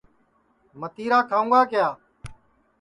[0.79, 1.87] متِرا کھاؤں گا کِیا